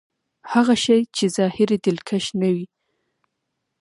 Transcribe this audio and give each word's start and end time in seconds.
هغه 0.53 0.75
شی 0.83 0.99
چې 1.15 1.25
ظاهر 1.37 1.69
يې 1.73 1.77
دلکش 1.85 2.25
نه 2.39 2.49
وي. 2.55 2.65